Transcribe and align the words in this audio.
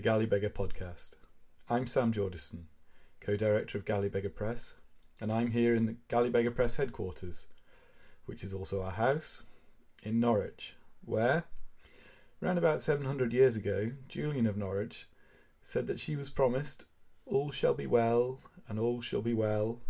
The 0.00 0.04
Galley 0.04 0.24
Beggar 0.24 0.48
podcast. 0.48 1.16
I'm 1.68 1.86
Sam 1.86 2.10
Jordison, 2.10 2.68
co 3.20 3.36
director 3.36 3.76
of 3.76 3.84
Galley 3.84 4.08
Beggar 4.08 4.30
Press, 4.30 4.72
and 5.20 5.30
I'm 5.30 5.50
here 5.50 5.74
in 5.74 5.84
the 5.84 5.96
Galley 6.08 6.30
Beggar 6.30 6.52
Press 6.52 6.76
headquarters, 6.76 7.48
which 8.24 8.42
is 8.42 8.54
also 8.54 8.80
our 8.80 8.92
house, 8.92 9.42
in 10.02 10.18
Norwich, 10.18 10.74
where, 11.04 11.44
round 12.40 12.56
about 12.56 12.80
700 12.80 13.34
years 13.34 13.56
ago, 13.56 13.92
Julian 14.08 14.46
of 14.46 14.56
Norwich 14.56 15.06
said 15.60 15.86
that 15.86 16.00
she 16.00 16.16
was 16.16 16.30
promised 16.30 16.86
all 17.26 17.50
shall 17.50 17.74
be 17.74 17.86
well, 17.86 18.40
and 18.68 18.78
all 18.78 19.02
shall 19.02 19.20
be 19.20 19.34
well, 19.34 19.82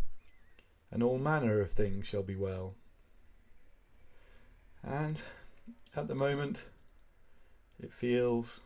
and 0.90 1.04
all 1.04 1.18
manner 1.18 1.60
of 1.60 1.70
things 1.70 2.08
shall 2.08 2.24
be 2.24 2.34
well. 2.34 2.74
And 4.82 5.22
at 5.94 6.08
the 6.08 6.16
moment, 6.16 6.66
it 7.78 7.94
feels 7.94 8.62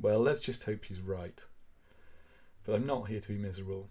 well, 0.00 0.20
let's 0.20 0.40
just 0.40 0.64
hope 0.64 0.84
she's 0.84 1.00
right. 1.00 1.44
But 2.64 2.74
I'm 2.74 2.86
not 2.86 3.08
here 3.08 3.20
to 3.20 3.28
be 3.28 3.38
miserable. 3.38 3.88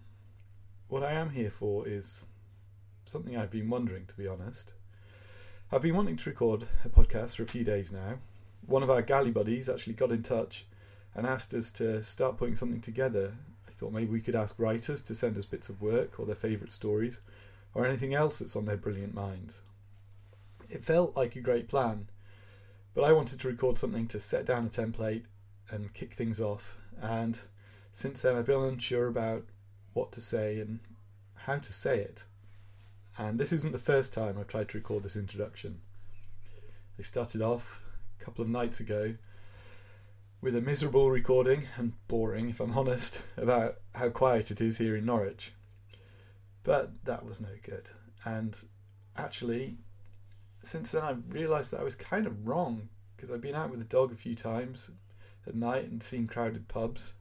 What 0.88 1.04
I 1.04 1.12
am 1.12 1.30
here 1.30 1.50
for 1.50 1.86
is 1.86 2.24
something 3.04 3.36
I've 3.36 3.50
been 3.50 3.70
wondering, 3.70 4.06
to 4.06 4.16
be 4.16 4.26
honest. 4.26 4.72
I've 5.70 5.82
been 5.82 5.94
wanting 5.94 6.16
to 6.16 6.30
record 6.30 6.64
a 6.84 6.88
podcast 6.88 7.36
for 7.36 7.44
a 7.44 7.46
few 7.46 7.62
days 7.62 7.92
now. 7.92 8.18
One 8.66 8.82
of 8.82 8.90
our 8.90 9.02
galley 9.02 9.30
buddies 9.30 9.68
actually 9.68 9.92
got 9.94 10.10
in 10.10 10.22
touch 10.22 10.66
and 11.14 11.26
asked 11.26 11.54
us 11.54 11.70
to 11.72 12.02
start 12.02 12.36
putting 12.36 12.56
something 12.56 12.80
together. 12.80 13.32
I 13.68 13.70
thought 13.70 13.92
maybe 13.92 14.10
we 14.10 14.20
could 14.20 14.34
ask 14.34 14.58
writers 14.58 15.02
to 15.02 15.14
send 15.14 15.38
us 15.38 15.44
bits 15.44 15.68
of 15.68 15.80
work 15.80 16.18
or 16.18 16.26
their 16.26 16.34
favourite 16.34 16.72
stories 16.72 17.20
or 17.72 17.86
anything 17.86 18.14
else 18.14 18.40
that's 18.40 18.56
on 18.56 18.64
their 18.64 18.76
brilliant 18.76 19.14
minds. 19.14 19.62
It 20.68 20.82
felt 20.82 21.16
like 21.16 21.36
a 21.36 21.40
great 21.40 21.68
plan, 21.68 22.08
but 22.94 23.04
I 23.04 23.12
wanted 23.12 23.38
to 23.40 23.48
record 23.48 23.78
something 23.78 24.08
to 24.08 24.18
set 24.18 24.44
down 24.44 24.66
a 24.66 24.68
template 24.68 25.24
and 25.70 25.92
kick 25.94 26.14
things 26.14 26.40
off. 26.40 26.76
And 27.00 27.38
since 27.92 28.22
then, 28.22 28.36
I've 28.36 28.46
been 28.46 28.60
unsure 28.60 29.06
about 29.06 29.44
what 29.92 30.12
to 30.12 30.20
say 30.20 30.60
and 30.60 30.80
how 31.34 31.58
to 31.58 31.72
say 31.72 31.98
it. 31.98 32.24
And 33.18 33.38
this 33.38 33.52
isn't 33.52 33.72
the 33.72 33.78
first 33.78 34.14
time 34.14 34.36
I've 34.38 34.46
tried 34.46 34.68
to 34.70 34.78
record 34.78 35.02
this 35.02 35.16
introduction. 35.16 35.80
I 36.98 37.02
started 37.02 37.42
off 37.42 37.82
a 38.20 38.24
couple 38.24 38.42
of 38.42 38.50
nights 38.50 38.80
ago 38.80 39.14
with 40.40 40.56
a 40.56 40.60
miserable 40.60 41.10
recording 41.10 41.64
and 41.76 41.92
boring, 42.08 42.48
if 42.50 42.60
I'm 42.60 42.72
honest, 42.78 43.24
about 43.36 43.76
how 43.94 44.08
quiet 44.08 44.50
it 44.50 44.60
is 44.60 44.78
here 44.78 44.96
in 44.96 45.04
Norwich. 45.04 45.52
But 46.62 47.04
that 47.04 47.24
was 47.24 47.40
no 47.40 47.48
good. 47.62 47.90
And 48.24 48.58
actually, 49.16 49.78
since 50.62 50.90
then, 50.90 51.02
I've 51.02 51.22
realised 51.32 51.70
that 51.72 51.80
I 51.80 51.84
was 51.84 51.96
kind 51.96 52.26
of 52.26 52.46
wrong 52.46 52.88
because 53.16 53.30
I've 53.30 53.40
been 53.40 53.54
out 53.54 53.70
with 53.70 53.80
the 53.80 53.86
dog 53.86 54.12
a 54.12 54.16
few 54.16 54.34
times 54.34 54.90
at 55.50 55.56
night 55.56 55.84
and 55.84 56.02
seen 56.02 56.26
crowded 56.26 56.68
pubs. 56.68 57.14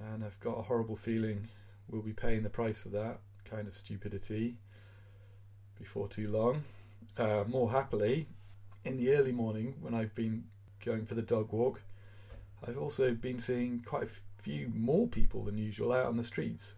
And 0.00 0.24
I've 0.24 0.40
got 0.40 0.58
a 0.58 0.62
horrible 0.62 0.96
feeling 0.96 1.48
we'll 1.88 2.02
be 2.02 2.12
paying 2.12 2.42
the 2.42 2.50
price 2.50 2.86
of 2.86 2.92
that 2.92 3.18
kind 3.44 3.68
of 3.68 3.76
stupidity 3.76 4.56
before 5.78 6.08
too 6.08 6.30
long. 6.30 6.64
Uh, 7.18 7.44
more 7.46 7.70
happily, 7.70 8.26
in 8.84 8.96
the 8.96 9.12
early 9.12 9.32
morning 9.32 9.74
when 9.80 9.94
I've 9.94 10.14
been 10.14 10.44
going 10.84 11.04
for 11.04 11.14
the 11.14 11.22
dog 11.22 11.52
walk, 11.52 11.82
I've 12.66 12.78
also 12.78 13.12
been 13.12 13.38
seeing 13.38 13.82
quite 13.84 14.04
a 14.04 14.10
few 14.38 14.70
more 14.74 15.08
people 15.08 15.42
than 15.42 15.58
usual 15.58 15.92
out 15.92 16.06
on 16.06 16.16
the 16.16 16.22
streets. 16.22 16.74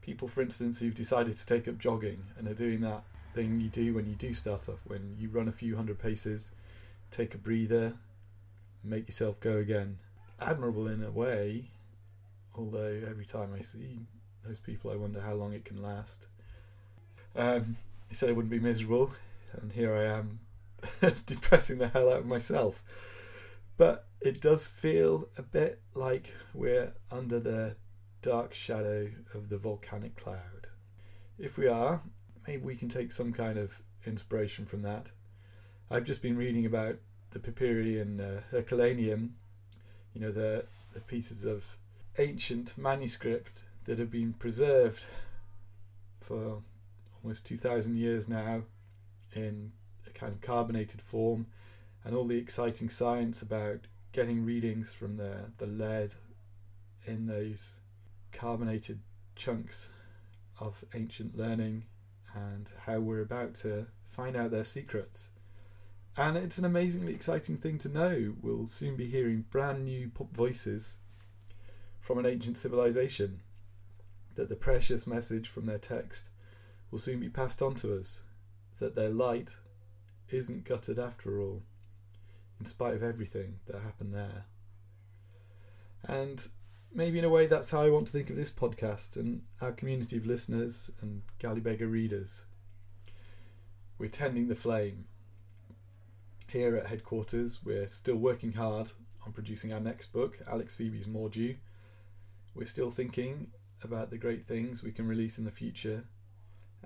People, 0.00 0.26
for 0.26 0.42
instance, 0.42 0.78
who've 0.78 0.94
decided 0.94 1.36
to 1.36 1.46
take 1.46 1.68
up 1.68 1.78
jogging 1.78 2.24
and 2.36 2.48
are 2.48 2.54
doing 2.54 2.80
that 2.80 3.04
thing 3.32 3.60
you 3.60 3.68
do 3.68 3.94
when 3.94 4.06
you 4.06 4.16
do 4.16 4.32
start 4.32 4.68
off, 4.68 4.80
when 4.84 5.16
you 5.18 5.28
run 5.28 5.48
a 5.48 5.52
few 5.52 5.76
hundred 5.76 5.98
paces, 5.98 6.50
take 7.10 7.34
a 7.34 7.38
breather, 7.38 7.94
make 8.84 9.06
yourself 9.06 9.40
go 9.40 9.56
again. 9.56 9.98
Admirable 10.40 10.88
in 10.88 11.02
a 11.02 11.10
way, 11.10 11.70
although 12.54 13.00
every 13.08 13.24
time 13.24 13.52
I 13.56 13.60
see 13.60 14.00
those 14.44 14.58
people, 14.58 14.90
I 14.90 14.96
wonder 14.96 15.20
how 15.20 15.34
long 15.34 15.52
it 15.52 15.64
can 15.64 15.80
last. 15.82 16.26
Um, 17.36 17.76
he 18.08 18.14
said 18.14 18.28
I 18.28 18.32
wouldn't 18.32 18.50
be 18.50 18.58
miserable, 18.58 19.12
and 19.52 19.72
here 19.72 19.94
I 19.94 20.04
am, 20.18 20.40
depressing 21.26 21.78
the 21.78 21.88
hell 21.88 22.10
out 22.10 22.20
of 22.20 22.26
myself. 22.26 22.82
But 23.76 24.06
it 24.20 24.40
does 24.40 24.66
feel 24.66 25.28
a 25.38 25.42
bit 25.42 25.80
like 25.94 26.32
we're 26.54 26.92
under 27.10 27.40
the 27.40 27.76
dark 28.20 28.54
shadow 28.54 29.10
of 29.34 29.48
the 29.48 29.58
volcanic 29.58 30.16
cloud. 30.16 30.68
If 31.38 31.58
we 31.58 31.66
are, 31.66 32.02
maybe 32.46 32.62
we 32.62 32.76
can 32.76 32.88
take 32.88 33.10
some 33.10 33.32
kind 33.32 33.58
of 33.58 33.80
inspiration 34.06 34.66
from 34.66 34.82
that. 34.82 35.10
I've 35.90 36.04
just 36.04 36.22
been 36.22 36.36
reading 36.36 36.66
about 36.66 36.96
the 37.32 37.38
Papyri 37.38 37.98
and 37.98 38.20
uh, 38.20 38.40
Herculaneum, 38.50 39.34
you 40.14 40.20
know, 40.20 40.30
the, 40.30 40.66
the 40.92 41.00
pieces 41.00 41.44
of 41.44 41.76
ancient 42.18 42.76
manuscript 42.76 43.62
that 43.84 43.98
have 43.98 44.10
been 44.10 44.34
preserved 44.34 45.06
for 46.20 46.62
almost 47.22 47.46
2,000 47.46 47.96
years 47.96 48.28
now 48.28 48.62
in 49.34 49.72
a 50.06 50.10
kind 50.10 50.32
of 50.32 50.40
carbonated 50.40 51.00
form, 51.00 51.46
and 52.04 52.14
all 52.14 52.26
the 52.26 52.38
exciting 52.38 52.88
science 52.88 53.42
about 53.42 53.80
getting 54.12 54.44
readings 54.44 54.92
from 54.92 55.16
the, 55.16 55.50
the 55.58 55.66
lead 55.66 56.14
in 57.06 57.26
those 57.26 57.76
carbonated 58.32 59.00
chunks 59.34 59.90
of 60.60 60.84
ancient 60.94 61.36
learning 61.36 61.84
and 62.34 62.72
how 62.86 62.98
we're 62.98 63.22
about 63.22 63.54
to 63.54 63.86
find 64.04 64.36
out 64.36 64.50
their 64.50 64.64
secrets. 64.64 65.30
And 66.16 66.36
it's 66.36 66.58
an 66.58 66.66
amazingly 66.66 67.14
exciting 67.14 67.56
thing 67.56 67.78
to 67.78 67.88
know. 67.88 68.34
We'll 68.42 68.66
soon 68.66 68.96
be 68.96 69.06
hearing 69.06 69.46
brand 69.50 69.84
new 69.84 70.10
pop 70.10 70.30
voices 70.34 70.98
from 72.00 72.18
an 72.18 72.26
ancient 72.26 72.58
civilization. 72.58 73.40
That 74.34 74.48
the 74.48 74.56
precious 74.56 75.06
message 75.06 75.48
from 75.48 75.66
their 75.66 75.78
text 75.78 76.30
will 76.90 76.98
soon 76.98 77.20
be 77.20 77.30
passed 77.30 77.62
on 77.62 77.74
to 77.76 77.98
us. 77.98 78.22
That 78.78 78.94
their 78.94 79.08
light 79.08 79.56
isn't 80.28 80.64
gutted 80.64 80.98
after 80.98 81.40
all, 81.40 81.62
in 82.58 82.66
spite 82.66 82.94
of 82.94 83.02
everything 83.02 83.60
that 83.66 83.80
happened 83.80 84.14
there. 84.14 84.44
And 86.04 86.46
maybe 86.92 87.18
in 87.18 87.24
a 87.24 87.30
way 87.30 87.46
that's 87.46 87.70
how 87.70 87.82
I 87.82 87.90
want 87.90 88.06
to 88.08 88.12
think 88.12 88.28
of 88.28 88.36
this 88.36 88.50
podcast 88.50 89.16
and 89.16 89.42
our 89.60 89.72
community 89.72 90.16
of 90.16 90.26
listeners 90.26 90.90
and 91.00 91.22
Galley 91.38 91.60
Beggar 91.60 91.86
readers. 91.86 92.44
We're 93.98 94.08
tending 94.08 94.48
the 94.48 94.54
flame 94.54 95.06
here 96.52 96.76
at 96.76 96.86
headquarters, 96.86 97.64
we're 97.64 97.88
still 97.88 98.16
working 98.16 98.52
hard 98.52 98.92
on 99.24 99.32
producing 99.32 99.72
our 99.72 99.80
next 99.80 100.12
book, 100.12 100.38
Alex 100.46 100.74
Pheby's 100.74 101.06
Mordew. 101.06 101.56
We're 102.54 102.66
still 102.66 102.90
thinking 102.90 103.46
about 103.82 104.10
the 104.10 104.18
great 104.18 104.44
things 104.44 104.82
we 104.82 104.92
can 104.92 105.08
release 105.08 105.38
in 105.38 105.46
the 105.46 105.50
future. 105.50 106.04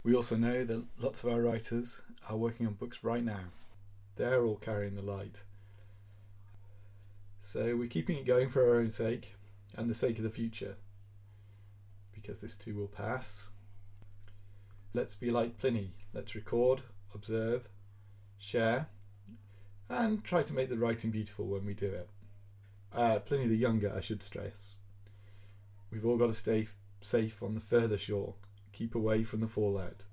We 0.04 0.14
also 0.14 0.36
know 0.36 0.62
that 0.64 0.86
lots 1.00 1.24
of 1.24 1.32
our 1.32 1.42
writers 1.42 2.00
are 2.30 2.36
working 2.36 2.68
on 2.68 2.74
books 2.74 3.02
right 3.02 3.24
now. 3.24 3.40
They're 4.14 4.44
all 4.44 4.54
carrying 4.54 4.94
the 4.94 5.02
light. 5.02 5.42
So 7.40 7.74
we're 7.74 7.88
keeping 7.88 8.18
it 8.18 8.24
going 8.24 8.48
for 8.48 8.62
our 8.68 8.78
own 8.78 8.90
sake 8.90 9.34
and 9.76 9.90
the 9.90 9.94
sake 9.94 10.18
of 10.18 10.24
the 10.24 10.30
future. 10.30 10.76
Because 12.14 12.40
this 12.40 12.54
too 12.56 12.76
will 12.76 12.86
pass. 12.86 13.50
Let's 14.94 15.16
be 15.16 15.32
like 15.32 15.58
Pliny. 15.58 15.90
Let's 16.14 16.36
record, 16.36 16.82
observe, 17.12 17.68
share, 18.38 18.86
and 19.88 20.24
try 20.24 20.42
to 20.42 20.54
make 20.54 20.68
the 20.68 20.78
writing 20.78 21.10
beautiful 21.10 21.46
when 21.46 21.64
we 21.64 21.74
do 21.74 21.86
it. 21.86 22.08
Uh, 22.92 23.18
Pliny 23.20 23.46
the 23.46 23.56
Younger, 23.56 23.92
I 23.94 24.00
should 24.00 24.22
stress. 24.22 24.78
We've 25.90 26.04
all 26.04 26.16
got 26.16 26.26
to 26.28 26.34
stay 26.34 26.66
safe 27.00 27.42
on 27.42 27.54
the 27.54 27.60
further 27.60 27.98
shore. 27.98 28.34
Keep 28.72 28.94
away 28.94 29.22
from 29.22 29.40
the 29.40 29.46
fallout. 29.46 30.04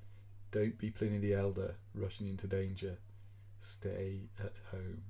Don't 0.51 0.77
be 0.77 0.91
Pliny 0.91 1.17
the 1.17 1.33
Elder 1.33 1.75
rushing 1.95 2.27
into 2.27 2.47
danger. 2.47 2.97
Stay 3.59 4.21
at 4.39 4.59
home. 4.71 5.03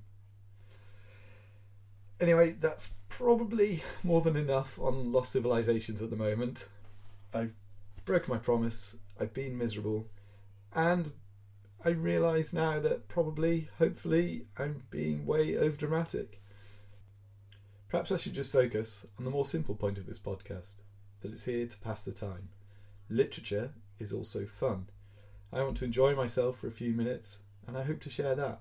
Anyway, 2.20 2.52
that's 2.52 2.90
probably 3.08 3.82
more 4.02 4.20
than 4.20 4.36
enough 4.36 4.78
on 4.78 5.12
Lost 5.12 5.32
Civilizations 5.32 6.00
at 6.00 6.10
the 6.10 6.16
moment. 6.16 6.68
I've 7.32 7.52
broken 8.04 8.32
my 8.32 8.38
promise, 8.38 8.96
I've 9.20 9.34
been 9.34 9.58
miserable, 9.58 10.08
and 10.74 11.10
I 11.86 11.90
realise 11.90 12.54
now 12.54 12.80
that 12.80 13.08
probably, 13.08 13.68
hopefully, 13.78 14.46
I'm 14.58 14.84
being 14.90 15.26
way 15.26 15.54
over 15.58 15.76
dramatic. 15.76 16.40
Perhaps 17.90 18.10
I 18.10 18.16
should 18.16 18.32
just 18.32 18.50
focus 18.50 19.06
on 19.18 19.26
the 19.26 19.30
more 19.30 19.44
simple 19.44 19.74
point 19.74 19.98
of 19.98 20.06
this 20.06 20.18
podcast 20.18 20.76
that 21.20 21.30
it's 21.30 21.44
here 21.44 21.66
to 21.66 21.78
pass 21.78 22.06
the 22.06 22.12
time. 22.12 22.48
Literature 23.10 23.74
is 23.98 24.14
also 24.14 24.46
fun. 24.46 24.86
I 25.52 25.62
want 25.62 25.76
to 25.76 25.84
enjoy 25.84 26.14
myself 26.14 26.56
for 26.58 26.68
a 26.68 26.72
few 26.72 26.94
minutes, 26.94 27.40
and 27.66 27.76
I 27.76 27.82
hope 27.82 28.00
to 28.00 28.10
share 28.10 28.34
that. 28.34 28.60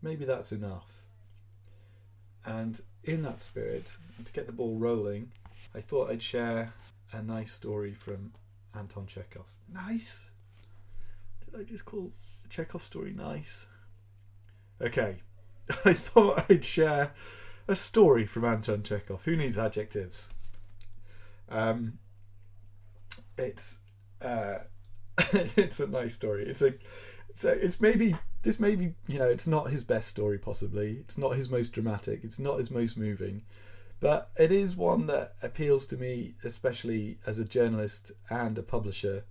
Maybe 0.00 0.24
that's 0.24 0.50
enough. 0.50 1.02
And 2.46 2.80
in 3.04 3.20
that 3.22 3.42
spirit, 3.42 3.94
to 4.24 4.32
get 4.32 4.46
the 4.46 4.54
ball 4.54 4.78
rolling, 4.78 5.32
I 5.74 5.82
thought 5.82 6.10
I'd 6.10 6.22
share 6.22 6.72
a 7.12 7.22
nice 7.22 7.52
story 7.52 7.92
from 7.92 8.32
Anton 8.74 9.06
Chekhov. 9.06 9.54
Nice? 9.70 10.30
Did 11.44 11.60
I 11.60 11.64
just 11.64 11.84
call 11.84 12.10
Chekhov 12.48 12.82
story 12.82 13.12
nice. 13.12 13.66
Okay, 14.80 15.22
I 15.84 15.92
thought 15.92 16.50
I'd 16.50 16.64
share 16.64 17.12
a 17.66 17.76
story 17.76 18.26
from 18.26 18.44
Anton 18.44 18.82
Chekhov. 18.82 19.24
Who 19.24 19.36
needs 19.36 19.58
adjectives? 19.58 20.30
Um, 21.50 21.98
it's 23.36 23.80
uh, 24.22 24.58
it's 25.32 25.80
a 25.80 25.86
nice 25.86 26.14
story. 26.14 26.44
It's 26.44 26.62
a 26.62 26.74
so 27.34 27.50
it's 27.50 27.80
maybe 27.80 28.16
this 28.42 28.58
maybe 28.58 28.94
you 29.06 29.18
know 29.18 29.28
it's 29.28 29.46
not 29.46 29.70
his 29.70 29.84
best 29.84 30.08
story 30.08 30.38
possibly. 30.38 30.98
It's 31.00 31.18
not 31.18 31.36
his 31.36 31.48
most 31.48 31.72
dramatic. 31.72 32.20
It's 32.24 32.38
not 32.38 32.58
his 32.58 32.70
most 32.70 32.96
moving, 32.96 33.42
but 34.00 34.30
it 34.38 34.52
is 34.52 34.76
one 34.76 35.06
that 35.06 35.32
appeals 35.42 35.86
to 35.86 35.96
me, 35.96 36.34
especially 36.44 37.18
as 37.26 37.38
a 37.38 37.44
journalist 37.44 38.12
and 38.30 38.56
a 38.58 38.62
publisher, 38.62 39.24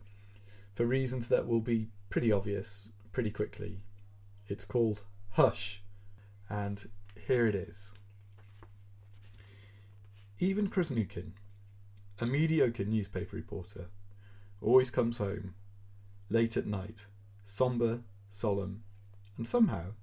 for 0.76 0.86
reasons 0.86 1.30
that 1.30 1.48
will 1.48 1.62
be 1.62 1.88
pretty 2.10 2.32
obvious 2.32 2.90
pretty 3.18 3.32
quickly. 3.32 3.80
It's 4.48 4.64
called 4.64 5.02
Hush, 5.30 5.82
and 6.52 6.88
here 7.26 7.48
it 7.48 7.56
is. 7.56 7.92
Ivan 10.40 10.70
Krasnukin, 10.70 11.32
a 12.22 12.28
mediocre 12.28 12.86
newspaper 12.86 13.36
reporter, 13.36 13.88
always 14.62 14.92
comes 14.92 15.18
home 15.18 15.56
late 16.30 16.58
at 16.58 16.68
night, 16.68 17.08
sombre, 17.44 18.02
solemn, 18.30 18.84
and 19.36 19.48
somehow 19.48 19.94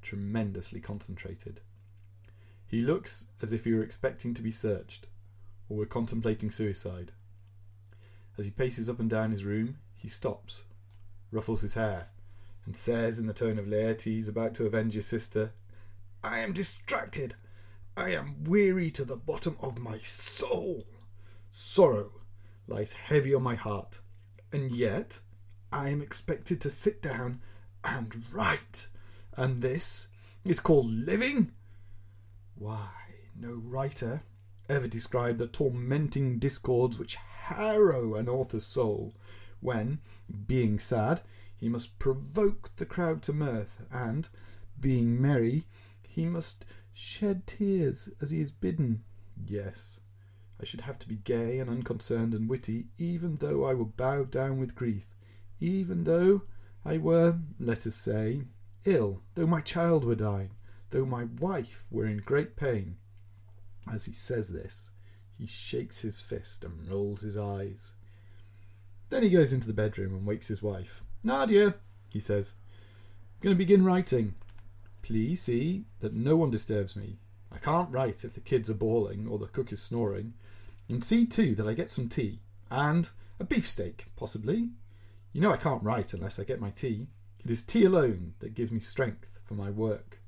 tremendously 0.00 0.80
concentrated. 0.80 1.60
He 2.66 2.80
looks 2.80 3.26
as 3.42 3.52
if 3.52 3.64
he 3.64 3.74
were 3.74 3.82
expecting 3.82 4.32
to 4.32 4.40
be 4.40 4.50
searched, 4.50 5.06
or 5.68 5.76
were 5.76 5.84
contemplating 5.84 6.50
suicide. 6.50 7.12
As 8.38 8.46
he 8.46 8.50
paces 8.50 8.88
up 8.88 9.00
and 9.00 9.10
down 9.10 9.32
his 9.32 9.44
room, 9.44 9.76
he 9.94 10.08
stops, 10.08 10.64
ruffles 11.30 11.60
his 11.60 11.74
hair, 11.74 12.08
and 12.66 12.76
says 12.76 13.18
in 13.18 13.26
the 13.26 13.34
tone 13.34 13.58
of 13.58 13.66
Laertes 13.66 14.28
about 14.28 14.54
to 14.54 14.66
avenge 14.66 14.94
his 14.94 15.06
sister, 15.06 15.52
I 16.22 16.38
am 16.38 16.52
distracted. 16.52 17.34
I 17.96 18.10
am 18.10 18.44
weary 18.44 18.90
to 18.92 19.04
the 19.04 19.16
bottom 19.16 19.56
of 19.60 19.78
my 19.78 19.98
soul. 19.98 20.84
Sorrow 21.50 22.10
lies 22.66 22.92
heavy 22.92 23.34
on 23.34 23.42
my 23.42 23.54
heart, 23.54 24.00
and 24.52 24.70
yet 24.70 25.20
I 25.70 25.90
am 25.90 26.00
expected 26.00 26.60
to 26.62 26.70
sit 26.70 27.02
down 27.02 27.40
and 27.84 28.24
write. 28.32 28.88
And 29.36 29.58
this 29.58 30.08
is 30.44 30.60
called 30.60 30.90
living? 30.90 31.52
Why, 32.54 32.90
no 33.36 33.54
writer 33.54 34.22
ever 34.68 34.88
described 34.88 35.38
the 35.38 35.46
tormenting 35.46 36.38
discords 36.38 36.98
which 36.98 37.16
harrow 37.16 38.14
an 38.14 38.28
author's 38.28 38.66
soul 38.66 39.14
when, 39.60 39.98
being 40.46 40.78
sad, 40.78 41.20
he 41.64 41.70
must 41.70 41.98
provoke 41.98 42.68
the 42.76 42.84
crowd 42.84 43.22
to 43.22 43.32
mirth, 43.32 43.86
and, 43.90 44.28
being 44.78 45.18
merry, 45.18 45.64
he 46.06 46.26
must 46.26 46.62
shed 46.92 47.46
tears 47.46 48.10
as 48.20 48.28
he 48.28 48.38
is 48.38 48.52
bidden. 48.52 49.02
Yes, 49.46 50.00
I 50.60 50.66
should 50.66 50.82
have 50.82 50.98
to 50.98 51.08
be 51.08 51.16
gay 51.16 51.58
and 51.58 51.70
unconcerned 51.70 52.34
and 52.34 52.50
witty, 52.50 52.88
even 52.98 53.36
though 53.36 53.64
I 53.64 53.72
were 53.72 53.86
bowed 53.86 54.30
down 54.30 54.58
with 54.58 54.74
grief, 54.74 55.14
even 55.58 56.04
though 56.04 56.42
I 56.84 56.98
were, 56.98 57.38
let 57.58 57.86
us 57.86 57.96
say, 57.96 58.42
ill, 58.84 59.22
though 59.34 59.46
my 59.46 59.62
child 59.62 60.04
were 60.04 60.14
dying, 60.14 60.50
though 60.90 61.06
my 61.06 61.24
wife 61.24 61.86
were 61.90 62.06
in 62.06 62.18
great 62.18 62.56
pain. 62.56 62.98
As 63.90 64.04
he 64.04 64.12
says 64.12 64.50
this, 64.50 64.90
he 65.32 65.46
shakes 65.46 66.00
his 66.00 66.20
fist 66.20 66.62
and 66.62 66.86
rolls 66.90 67.22
his 67.22 67.38
eyes. 67.38 67.94
Then 69.08 69.22
he 69.22 69.30
goes 69.30 69.54
into 69.54 69.66
the 69.66 69.72
bedroom 69.72 70.14
and 70.14 70.26
wakes 70.26 70.48
his 70.48 70.62
wife. 70.62 71.02
Nadia, 71.24 71.74
he 72.10 72.20
says, 72.20 72.54
I'm 73.34 73.40
going 73.42 73.54
to 73.54 73.58
begin 73.58 73.84
writing. 73.84 74.34
Please 75.02 75.42
see 75.42 75.84
that 76.00 76.14
no 76.14 76.36
one 76.36 76.50
disturbs 76.50 76.96
me. 76.96 77.18
I 77.52 77.58
can't 77.58 77.90
write 77.90 78.24
if 78.24 78.34
the 78.34 78.40
kids 78.40 78.70
are 78.70 78.74
bawling 78.74 79.26
or 79.28 79.38
the 79.38 79.46
cook 79.46 79.72
is 79.72 79.82
snoring. 79.82 80.34
And 80.90 81.02
see 81.02 81.24
too 81.24 81.54
that 81.54 81.66
I 81.66 81.74
get 81.74 81.90
some 81.90 82.08
tea. 82.08 82.40
And 82.70 83.08
a 83.38 83.44
beefsteak, 83.44 84.06
possibly. 84.16 84.70
You 85.32 85.40
know 85.40 85.52
I 85.52 85.56
can't 85.56 85.82
write 85.82 86.14
unless 86.14 86.38
I 86.38 86.44
get 86.44 86.60
my 86.60 86.70
tea. 86.70 87.08
It 87.44 87.50
is 87.50 87.62
tea 87.62 87.84
alone 87.84 88.34
that 88.38 88.54
gives 88.54 88.70
me 88.70 88.80
strength 88.80 89.38
for 89.42 89.54
my 89.54 89.70
work. 89.70 90.20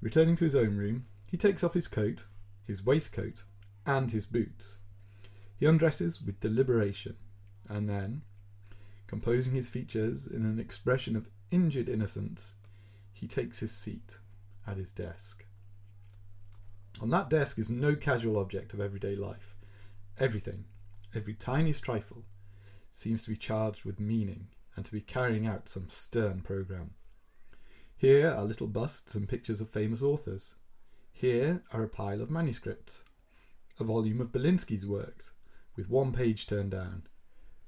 Returning 0.00 0.36
to 0.36 0.44
his 0.44 0.54
own 0.54 0.76
room, 0.76 1.06
he 1.26 1.36
takes 1.36 1.62
off 1.64 1.74
his 1.74 1.88
coat, 1.88 2.26
his 2.66 2.84
waistcoat, 2.84 3.44
and 3.86 4.10
his 4.10 4.26
boots. 4.26 4.78
He 5.56 5.66
undresses 5.66 6.20
with 6.20 6.40
deliberation, 6.40 7.16
and 7.68 7.88
then, 7.88 8.22
composing 9.14 9.54
his 9.54 9.68
features 9.68 10.26
in 10.26 10.44
an 10.44 10.58
expression 10.58 11.14
of 11.14 11.28
injured 11.52 11.88
innocence, 11.88 12.56
he 13.12 13.28
takes 13.28 13.60
his 13.60 13.70
seat 13.70 14.18
at 14.66 14.76
his 14.76 14.90
desk. 14.90 15.46
On 17.00 17.10
that 17.10 17.30
desk 17.30 17.56
is 17.60 17.70
no 17.70 17.94
casual 17.94 18.36
object 18.36 18.74
of 18.74 18.80
everyday 18.80 19.14
life. 19.14 19.54
Everything, 20.18 20.64
every 21.14 21.32
tiniest 21.32 21.84
trifle, 21.84 22.24
seems 22.90 23.22
to 23.22 23.30
be 23.30 23.36
charged 23.36 23.84
with 23.84 24.00
meaning 24.00 24.48
and 24.74 24.84
to 24.84 24.90
be 24.90 25.00
carrying 25.00 25.46
out 25.46 25.68
some 25.68 25.88
stern 25.88 26.40
programme. 26.40 26.90
Here 27.96 28.28
are 28.28 28.42
little 28.42 28.66
busts 28.66 29.14
and 29.14 29.28
pictures 29.28 29.60
of 29.60 29.68
famous 29.68 30.02
authors. 30.02 30.56
Here 31.12 31.62
are 31.72 31.84
a 31.84 31.88
pile 31.88 32.20
of 32.20 32.32
manuscripts, 32.32 33.04
a 33.78 33.84
volume 33.84 34.20
of 34.20 34.32
Belinsky's 34.32 34.88
works, 34.88 35.30
with 35.76 35.88
one 35.88 36.10
page 36.10 36.48
turned 36.48 36.72
down, 36.72 37.04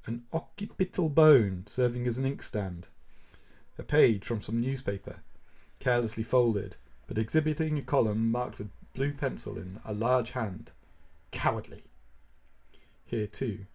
an 0.07 0.25
occipital 0.33 1.09
bone 1.09 1.65
serving 1.67 2.07
as 2.07 2.19
an 2.19 2.25
inkstand, 2.25 2.89
a 3.79 3.83
page 3.83 4.25
from 4.25 4.41
some 4.41 4.61
newspaper, 4.61 5.23
carelessly 5.81 6.23
folded, 6.23 6.77
but 7.07 7.19
exhibiting 7.19 7.79
a 7.79 7.83
column 7.83 8.31
marked 8.31 8.59
with 8.59 8.71
blue 8.93 9.13
pencil 9.13 9.59
in 9.59 9.81
a 9.85 9.93
large 9.93 10.31
hand. 10.31 10.73
Cowardly! 11.31 11.85
Here, 13.05 13.27
too, 13.27 13.67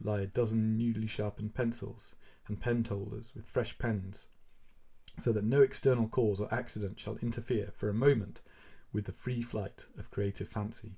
lie 0.00 0.20
a 0.20 0.26
dozen 0.26 0.76
newly 0.76 1.06
sharpened 1.06 1.54
pencils 1.54 2.14
and 2.46 2.60
pen 2.60 2.84
holders 2.84 3.32
with 3.34 3.48
fresh 3.48 3.76
pens, 3.78 4.28
so 5.20 5.32
that 5.32 5.44
no 5.44 5.62
external 5.62 6.08
cause 6.08 6.40
or 6.40 6.52
accident 6.52 6.98
shall 6.98 7.16
interfere 7.16 7.72
for 7.76 7.88
a 7.88 7.94
moment 7.94 8.42
with 8.92 9.04
the 9.04 9.12
free 9.12 9.42
flight 9.42 9.86
of 9.98 10.10
creative 10.10 10.48
fancy. 10.48 10.96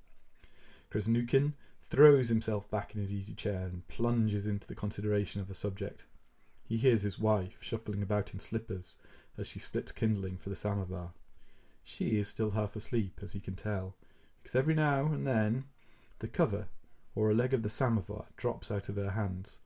Krasnukin 0.91 1.55
throws 1.89 2.29
himself 2.29 2.69
back 2.71 2.95
in 2.95 3.01
his 3.01 3.13
easy 3.13 3.35
chair 3.35 3.67
and 3.67 3.87
plunges 3.87 4.47
into 4.47 4.67
the 4.67 4.75
consideration 4.75 5.41
of 5.41 5.49
a 5.49 5.55
subject. 5.55 6.07
He 6.65 6.77
hears 6.77 7.03
his 7.03 7.19
wife 7.19 7.63
shuffling 7.63 8.03
about 8.03 8.33
in 8.33 8.41
slippers 8.41 8.97
as 9.39 9.49
she 9.49 9.61
splits 9.61 9.93
kindling 9.93 10.37
for 10.37 10.49
the 10.49 10.57
samovar. 10.57 11.13
She 11.85 12.19
is 12.19 12.27
still 12.27 12.51
half 12.51 12.75
asleep, 12.75 13.21
as 13.23 13.33
he 13.33 13.41
can 13.41 13.55
tell, 13.55 13.95
because 14.43 14.57
every 14.57 14.75
now 14.75 15.07
and 15.07 15.25
then 15.25 15.67
the 16.19 16.27
cover 16.27 16.69
or 17.15 17.31
a 17.31 17.35
leg 17.35 17.55
of 17.55 17.63
the 17.63 17.69
samovar 17.69 18.27
drops 18.37 18.71
out 18.71 18.89
of 18.89 18.97
her 18.97 19.11
hands. 19.11 19.61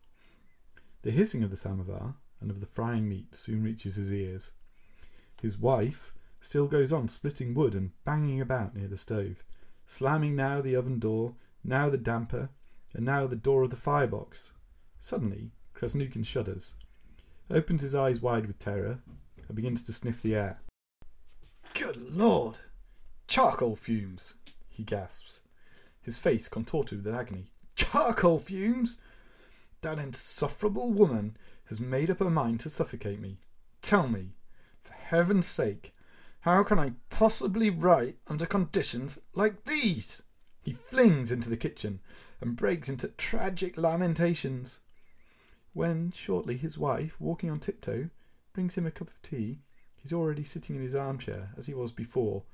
The 1.03 1.11
hissing 1.11 1.43
of 1.43 1.50
the 1.50 1.57
samovar 1.57 2.17
and 2.41 2.50
of 2.50 2.61
the 2.61 2.67
frying 2.67 3.09
meat 3.09 3.35
soon 3.35 3.62
reaches 3.62 3.97
his 3.97 4.12
ears. 4.12 4.53
His 5.41 5.57
wife 5.57 6.12
still 6.41 6.67
goes 6.67 6.93
on 6.93 7.09
splitting 7.09 7.55
wood 7.55 7.75
and 7.75 7.93
banging 8.05 8.43
about 8.43 8.77
near 8.77 8.89
the 8.89 8.99
stove, 8.99 9.43
slamming 9.87 10.37
now 10.37 10.61
the 10.61 10.77
oven 10.77 10.99
door, 10.99 11.35
now 11.64 11.90
the 11.90 11.99
damper, 11.99 12.50
and 12.95 13.05
now 13.05 13.26
the 13.26 13.37
door 13.37 13.62
of 13.62 13.71
the 13.71 13.76
firebox. 13.76 14.52
Suddenly, 14.99 15.52
Krasnukin 15.75 16.25
shudders, 16.25 16.75
opens 17.50 17.83
his 17.83 17.95
eyes 17.95 18.21
wide 18.21 18.47
with 18.47 18.59
terror, 18.59 19.00
and 19.47 19.57
begins 19.57 19.83
to 19.85 19.93
sniff 19.93 20.23
the 20.23 20.35
air. 20.35 20.61
Good 21.75 21.97
Lord! 21.97 22.59
Charcoal 23.26 23.76
fumes! 23.76 24.35
he 24.69 24.83
gasps, 24.83 25.40
his 26.00 26.19
face 26.19 26.49
contorted 26.49 27.05
with 27.05 27.14
agony. 27.14 27.52
Charcoal 27.75 28.38
fumes! 28.38 28.99
That 29.83 29.99
insufferable 29.99 30.93
woman 30.93 31.37
has 31.64 31.81
made 31.81 32.11
up 32.11 32.19
her 32.19 32.31
mind 32.31 32.61
to 32.61 32.69
suffocate 32.69 33.21
me. 33.21 33.38
Tell 33.83 34.09
me, 34.09 34.35
for 34.83 34.93
heaven's 34.93 35.47
sake, 35.47 35.95
how 36.40 36.62
can 36.62 36.79
I 36.79 36.93
possibly 37.09 37.71
write 37.71 38.17
under 38.26 38.47
conditions 38.47 39.19
like 39.35 39.64
these? 39.64 40.23
He 40.62 40.73
flings 40.73 41.33
into 41.33 41.49
the 41.49 41.57
kitchen 41.57 42.00
and 42.40 42.57
breaks 42.57 42.88
into 42.88 43.09
tragic 43.09 43.79
lamentations. 43.79 44.81
When 45.73 46.11
shortly 46.12 46.57
his 46.57 46.76
wife, 46.76 47.21
walking 47.21 47.50
on 47.50 47.61
tiptoe, 47.61 48.11
brings 48.52 48.76
him 48.76 48.87
a 48.87 48.90
cup 48.90 49.09
of 49.09 49.23
tea, 49.23 49.61
he's 49.97 50.12
already 50.12 50.45
sitting 50.45 50.76
in 50.76 50.83
his 50.83 50.95
armchair 50.95 51.52
as 51.57 51.67
he 51.67 51.75
was 51.75 51.93
before, 51.93 52.45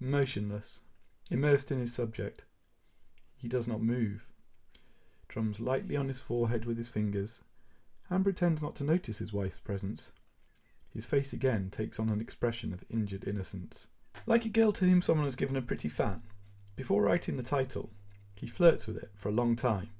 motionless, 0.00 0.82
immersed 1.30 1.70
in 1.70 1.78
his 1.78 1.92
subject. 1.92 2.44
He 3.36 3.48
does 3.48 3.68
not 3.68 3.82
move, 3.82 4.26
drums 5.28 5.60
lightly 5.60 5.96
on 5.96 6.08
his 6.08 6.20
forehead 6.20 6.64
with 6.64 6.78
his 6.78 6.88
fingers, 6.88 7.40
and 8.10 8.24
pretends 8.24 8.62
not 8.62 8.74
to 8.76 8.84
notice 8.84 9.18
his 9.18 9.32
wife's 9.32 9.60
presence. 9.60 10.12
His 10.90 11.06
face 11.06 11.32
again 11.32 11.70
takes 11.70 11.98
on 11.98 12.08
an 12.08 12.20
expression 12.20 12.72
of 12.72 12.84
injured 12.90 13.26
innocence. 13.26 13.88
Like 14.26 14.44
a 14.44 14.50
girl 14.50 14.72
to 14.72 14.84
whom 14.84 15.00
someone 15.00 15.24
has 15.26 15.36
given 15.36 15.56
a 15.56 15.62
pretty 15.62 15.88
fan, 15.88 16.22
before 16.76 17.02
writing 17.02 17.36
the 17.36 17.42
title, 17.42 17.90
he 18.34 18.46
flirts 18.46 18.86
with 18.86 18.96
it 18.96 19.10
for 19.14 19.28
a 19.28 19.32
long 19.32 19.54
time, 19.56 19.90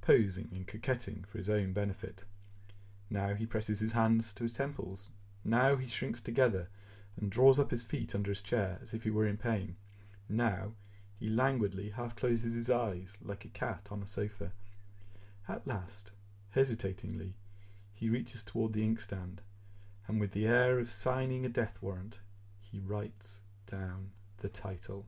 posing 0.00 0.48
and 0.52 0.66
coquetting 0.66 1.24
for 1.28 1.38
his 1.38 1.50
own 1.50 1.72
benefit. 1.72 2.24
Now 3.10 3.34
he 3.34 3.46
presses 3.46 3.80
his 3.80 3.92
hands 3.92 4.32
to 4.34 4.44
his 4.44 4.52
temples, 4.52 5.10
now 5.44 5.76
he 5.76 5.86
shrinks 5.86 6.20
together 6.20 6.68
and 7.16 7.30
draws 7.30 7.58
up 7.58 7.70
his 7.70 7.82
feet 7.82 8.14
under 8.14 8.30
his 8.30 8.42
chair 8.42 8.78
as 8.80 8.94
if 8.94 9.02
he 9.02 9.10
were 9.10 9.26
in 9.26 9.36
pain. 9.36 9.76
Now 10.28 10.74
he 11.14 11.28
languidly 11.28 11.90
half 11.90 12.16
closes 12.16 12.54
his 12.54 12.70
eyes 12.70 13.18
like 13.20 13.44
a 13.44 13.48
cat 13.48 13.88
on 13.90 14.02
a 14.02 14.06
sofa. 14.06 14.52
At 15.48 15.66
last, 15.66 16.12
hesitatingly, 16.50 17.36
he 17.92 18.08
reaches 18.08 18.42
toward 18.42 18.72
the 18.72 18.84
inkstand, 18.84 19.42
and 20.06 20.20
with 20.20 20.32
the 20.32 20.46
air 20.46 20.78
of 20.78 20.90
signing 20.90 21.44
a 21.44 21.48
death 21.48 21.82
warrant, 21.82 22.20
he 22.60 22.78
writes 22.80 23.42
down 23.66 24.12
the 24.38 24.48
title. 24.48 25.06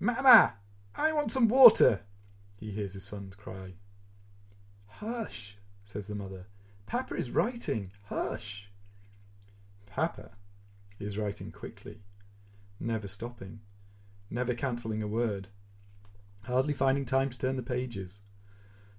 Mamma, 0.00 0.54
I 0.96 1.12
want 1.12 1.30
some 1.30 1.48
water, 1.48 2.02
he 2.56 2.70
hears 2.70 2.94
his 2.94 3.04
son 3.04 3.32
cry. 3.36 3.74
Hush, 4.86 5.56
says 5.82 6.06
the 6.06 6.14
mother. 6.14 6.46
Papa 6.86 7.14
is 7.14 7.30
writing. 7.30 7.90
Hush. 8.06 8.70
Papa 9.86 10.36
is 10.98 11.18
writing 11.18 11.50
quickly, 11.52 12.02
never 12.80 13.08
stopping, 13.08 13.60
never 14.30 14.54
cancelling 14.54 15.02
a 15.02 15.08
word, 15.08 15.48
hardly 16.42 16.74
finding 16.74 17.04
time 17.04 17.30
to 17.30 17.38
turn 17.38 17.56
the 17.56 17.62
pages. 17.62 18.20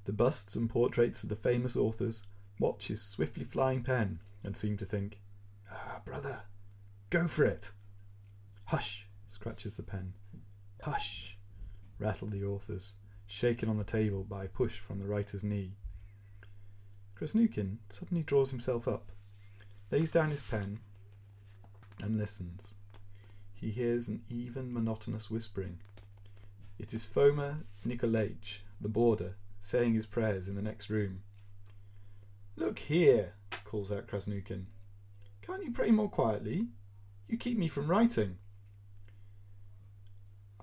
The 0.05 0.13
busts 0.13 0.55
and 0.55 0.69
portraits 0.69 1.23
of 1.23 1.29
the 1.29 1.35
famous 1.35 1.75
authors 1.75 2.23
watch 2.59 2.87
his 2.87 3.01
swiftly 3.01 3.43
flying 3.43 3.83
pen 3.83 4.21
and 4.43 4.55
seem 4.55 4.77
to 4.77 4.85
think, 4.85 5.21
Ah, 5.71 6.01
brother, 6.03 6.41
go 7.09 7.27
for 7.27 7.45
it. 7.45 7.71
Hush, 8.67 9.07
scratches 9.25 9.77
the 9.77 9.83
pen. 9.83 10.13
Hush, 10.81 11.37
rattle 11.99 12.29
the 12.29 12.45
authors, 12.45 12.95
shaken 13.25 13.67
on 13.67 13.77
the 13.77 13.83
table 13.83 14.23
by 14.23 14.45
a 14.45 14.49
push 14.49 14.79
from 14.79 14.99
the 14.99 15.07
writer's 15.07 15.43
knee. 15.43 15.73
Krasnukin 17.15 17.79
suddenly 17.89 18.23
draws 18.23 18.51
himself 18.51 18.87
up, 18.87 19.11
lays 19.91 20.09
down 20.09 20.29
his 20.29 20.41
pen, 20.41 20.79
and 22.01 22.15
listens. 22.15 22.75
He 23.53 23.71
hears 23.71 24.07
an 24.07 24.21
even, 24.29 24.73
monotonous 24.73 25.29
whispering. 25.29 25.79
It 26.77 26.93
is 26.93 27.05
Foma 27.05 27.65
Nikolaich, 27.85 28.59
the 28.79 28.87
boarder, 28.87 29.35
saying 29.59 29.95
his 29.95 30.05
prayers 30.05 30.47
in 30.47 30.55
the 30.55 30.61
next 30.61 30.89
room. 30.89 31.23
Look 32.55 32.79
here, 32.79 33.33
calls 33.65 33.91
out 33.91 34.07
Krasnukin. 34.07 34.67
Can't 35.41 35.63
you 35.63 35.71
pray 35.71 35.91
more 35.91 36.09
quietly? 36.09 36.67
You 37.27 37.37
keep 37.37 37.57
me 37.57 37.67
from 37.67 37.87
writing. 37.87 38.37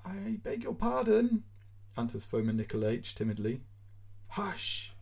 I 0.06 0.38
beg 0.42 0.62
your 0.62 0.74
pardon, 0.74 1.42
answers 1.96 2.24
Foma 2.24 2.52
Nikolaich 2.52 3.12
timidly. 3.14 3.62
Hush! 4.28 4.94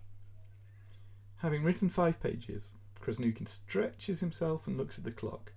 Having 1.36 1.62
written 1.62 1.90
five 1.90 2.22
pages, 2.22 2.74
Krasnukin 3.00 3.46
stretches 3.46 4.20
himself 4.20 4.66
and 4.66 4.78
looks 4.78 4.96
at 4.96 5.04
the 5.04 5.10
clock. 5.10 5.52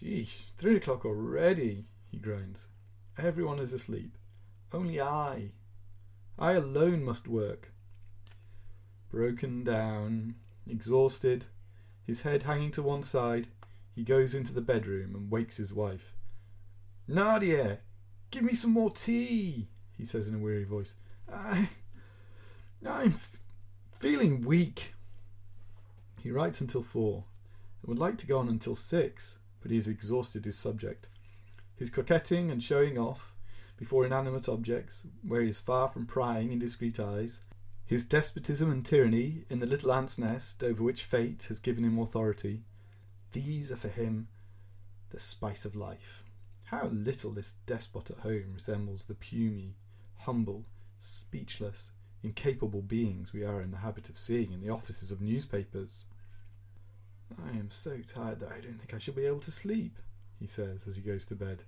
Geesh, 0.00 0.52
three 0.56 0.76
o'clock 0.76 1.04
already, 1.04 1.84
he 2.10 2.16
groans. 2.16 2.68
Everyone 3.18 3.58
is 3.58 3.74
asleep. 3.74 4.16
Only 4.72 5.00
I. 5.00 5.52
I 6.38 6.52
alone 6.52 7.04
must 7.04 7.28
work. 7.28 7.72
Broken 9.10 9.64
down, 9.64 10.36
exhausted, 10.66 11.44
his 12.04 12.22
head 12.22 12.44
hanging 12.44 12.70
to 12.70 12.82
one 12.82 13.02
side, 13.02 13.48
he 13.94 14.02
goes 14.02 14.34
into 14.34 14.54
the 14.54 14.62
bedroom 14.62 15.14
and 15.14 15.30
wakes 15.30 15.58
his 15.58 15.74
wife. 15.74 16.14
Nadia, 17.06 17.80
give 18.30 18.42
me 18.42 18.54
some 18.54 18.72
more 18.72 18.90
tea, 18.90 19.68
he 19.96 20.04
says 20.04 20.28
in 20.28 20.34
a 20.34 20.38
weary 20.38 20.64
voice. 20.64 20.96
I, 21.32 21.68
I'm 22.86 23.12
f- 23.12 23.38
feeling 23.92 24.42
weak. 24.42 24.94
He 26.22 26.30
writes 26.30 26.60
until 26.60 26.82
four 26.82 27.24
and 27.82 27.88
would 27.88 27.98
like 27.98 28.18
to 28.18 28.26
go 28.26 28.38
on 28.38 28.48
until 28.48 28.74
six, 28.74 29.38
but 29.60 29.70
he 29.70 29.76
has 29.76 29.88
exhausted 29.88 30.44
his 30.44 30.58
subject. 30.58 31.08
His 31.76 31.90
coquetting 31.90 32.50
and 32.50 32.62
showing 32.62 32.98
off 32.98 33.34
before 33.76 34.04
inanimate 34.04 34.48
objects, 34.48 35.06
where 35.22 35.40
he 35.40 35.48
is 35.48 35.60
far 35.60 35.86
from 35.88 36.04
prying 36.04 36.52
indiscreet 36.52 36.98
eyes, 36.98 37.42
his 37.86 38.04
despotism 38.04 38.70
and 38.70 38.84
tyranny 38.84 39.44
in 39.48 39.60
the 39.60 39.66
little 39.66 39.92
ant's 39.92 40.18
nest 40.18 40.62
over 40.62 40.82
which 40.82 41.04
fate 41.04 41.44
has 41.44 41.58
given 41.58 41.84
him 41.84 41.98
authority, 41.98 42.64
these 43.32 43.70
are 43.70 43.76
for 43.76 43.88
him 43.88 44.28
the 45.10 45.20
spice 45.20 45.64
of 45.64 45.76
life. 45.76 46.24
How 46.70 46.88
little 46.88 47.30
this 47.30 47.54
despot 47.64 48.10
at 48.10 48.18
home 48.18 48.52
resembles 48.52 49.06
the 49.06 49.14
puny, 49.14 49.76
humble, 50.18 50.66
speechless, 50.98 51.92
incapable 52.22 52.82
beings 52.82 53.32
we 53.32 53.42
are 53.42 53.62
in 53.62 53.70
the 53.70 53.78
habit 53.78 54.10
of 54.10 54.18
seeing 54.18 54.52
in 54.52 54.60
the 54.60 54.68
offices 54.68 55.10
of 55.10 55.22
newspapers. 55.22 56.04
I 57.42 57.52
am 57.52 57.70
so 57.70 58.00
tired 58.06 58.40
that 58.40 58.52
I 58.52 58.60
don't 58.60 58.78
think 58.78 58.92
I 58.92 58.98
shall 58.98 59.14
be 59.14 59.24
able 59.24 59.40
to 59.40 59.50
sleep, 59.50 59.98
he 60.38 60.46
says 60.46 60.86
as 60.86 60.96
he 60.96 61.02
goes 61.02 61.24
to 61.26 61.34
bed. 61.34 61.64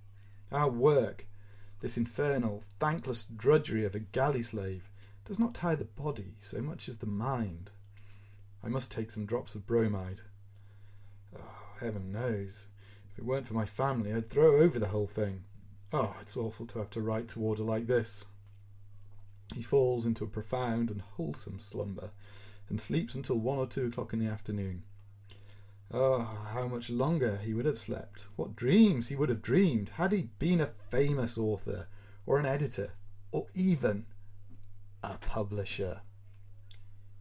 Our 0.52 0.68
work, 0.68 1.26
this 1.80 1.96
infernal, 1.96 2.62
thankless 2.78 3.24
drudgery 3.24 3.86
of 3.86 3.94
a 3.94 4.00
galley 4.00 4.42
slave, 4.42 4.90
does 5.24 5.38
not 5.38 5.54
tire 5.54 5.76
the 5.76 5.86
body 5.86 6.34
so 6.38 6.60
much 6.60 6.90
as 6.90 6.98
the 6.98 7.06
mind. 7.06 7.70
I 8.62 8.68
must 8.68 8.92
take 8.92 9.10
some 9.10 9.24
drops 9.24 9.54
of 9.54 9.64
bromide. 9.64 10.20
Oh, 11.38 11.78
heaven 11.80 12.12
knows, 12.12 12.68
it 13.20 13.26
weren't 13.26 13.46
for 13.46 13.52
my 13.52 13.66
family, 13.66 14.14
I'd 14.14 14.24
throw 14.24 14.62
over 14.62 14.78
the 14.78 14.88
whole 14.88 15.06
thing. 15.06 15.44
Oh, 15.92 16.16
it's 16.22 16.38
awful 16.38 16.64
to 16.68 16.78
have 16.78 16.88
to 16.90 17.02
write 17.02 17.28
to 17.28 17.40
order 17.40 17.62
like 17.62 17.86
this. 17.86 18.24
He 19.54 19.60
falls 19.60 20.06
into 20.06 20.24
a 20.24 20.28
profound 20.28 20.90
and 20.90 21.02
wholesome 21.02 21.58
slumber, 21.58 22.12
and 22.70 22.80
sleeps 22.80 23.14
until 23.14 23.36
one 23.36 23.58
or 23.58 23.66
two 23.66 23.86
o'clock 23.86 24.14
in 24.14 24.20
the 24.20 24.26
afternoon. 24.26 24.84
Oh, 25.90 26.22
how 26.54 26.66
much 26.66 26.88
longer 26.88 27.36
he 27.36 27.52
would 27.52 27.66
have 27.66 27.78
slept! 27.78 28.28
What 28.36 28.56
dreams 28.56 29.08
he 29.08 29.16
would 29.16 29.28
have 29.28 29.42
dreamed 29.42 29.90
had 29.90 30.12
he 30.12 30.30
been 30.38 30.62
a 30.62 30.68
famous 30.88 31.36
author, 31.36 31.88
or 32.24 32.38
an 32.38 32.46
editor, 32.46 32.94
or 33.32 33.48
even 33.52 34.06
a 35.02 35.18
publisher. 35.18 36.00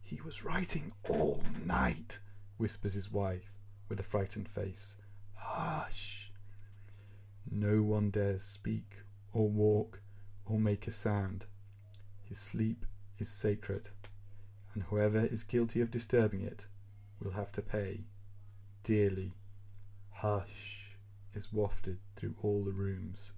He 0.00 0.22
was 0.22 0.44
writing 0.44 0.92
all 1.10 1.42
night, 1.66 2.20
whispers 2.56 2.94
his 2.94 3.12
wife 3.12 3.58
with 3.90 4.00
a 4.00 4.04
frightened 4.04 4.48
face. 4.48 4.96
Hush! 5.42 6.32
No 7.50 7.82
one 7.82 8.10
dares 8.10 8.44
speak, 8.44 8.98
or 9.32 9.48
walk, 9.48 10.00
or 10.44 10.58
make 10.58 10.86
a 10.86 10.90
sound. 10.90 11.46
His 12.22 12.38
sleep 12.38 12.84
is 13.18 13.28
sacred, 13.28 13.88
and 14.74 14.82
whoever 14.84 15.20
is 15.20 15.42
guilty 15.42 15.80
of 15.80 15.90
disturbing 15.90 16.42
it 16.42 16.66
will 17.20 17.32
have 17.32 17.50
to 17.52 17.62
pay 17.62 18.04
dearly. 18.82 19.32
Hush 20.10 20.96
is 21.32 21.52
wafted 21.52 21.98
through 22.14 22.34
all 22.42 22.62
the 22.62 22.72
rooms. 22.72 23.32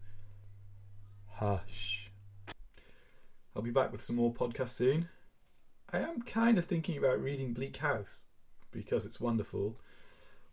Hush. 1.26 2.11
I'll 3.54 3.62
be 3.62 3.71
back 3.71 3.92
with 3.92 4.02
some 4.02 4.16
more 4.16 4.35
podcasts 4.35 4.71
soon. 4.71 5.09
I 5.92 5.99
am 5.99 6.23
kind 6.23 6.59
of 6.59 6.64
thinking 6.64 6.99
about 6.99 7.23
reading 7.23 7.52
Bleak 7.52 7.76
House 7.76 8.25
because 8.71 9.06
it's 9.06 9.21
wonderful 9.21 9.76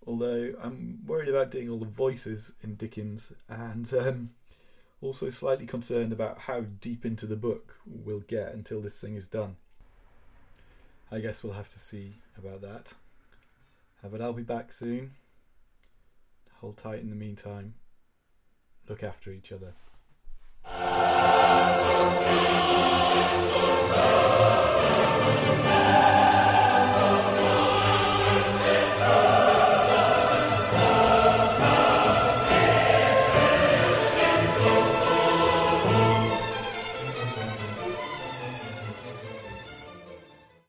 although 0.06 0.54
I'm 0.62 1.00
worried 1.06 1.30
about 1.30 1.52
doing 1.52 1.70
all 1.70 1.78
the 1.78 1.86
voices 1.86 2.52
in 2.62 2.76
Dickens 2.76 3.34
and 3.48 3.92
um, 3.94 4.30
also 5.02 5.30
slightly 5.30 5.66
concerned 5.66 6.12
about 6.12 6.40
how 6.40 6.62
deep 6.62 7.06
into 7.06 7.26
the 7.26 7.36
book 7.36 7.78
we'll 7.86 8.22
get 8.22 8.54
until 8.54 8.82
this 8.82 9.00
thing 9.00 9.16
is 9.16 9.28
done. 9.28 9.56
I 11.12 11.20
guess 11.20 11.44
we'll 11.44 11.54
have 11.54 11.70
to 11.70 11.80
see 11.80 12.14
about 12.38 12.62
that. 12.62 12.94
Uh, 14.04 14.10
but 14.10 14.22
I'll 14.22 14.34
be 14.34 14.44
back 14.44 14.72
soon. 14.72 15.12
Hold 16.62 16.78
tight 16.78 17.00
in 17.00 17.10
the 17.10 17.16
meantime. 17.16 17.74
Look 18.88 19.04
after 19.04 19.32
each 19.32 19.52
other. 19.52 19.74